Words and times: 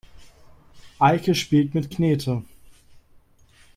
Eike 0.97 1.35
spielt 1.35 1.75
mit 1.75 1.91
Knete. 1.91 2.41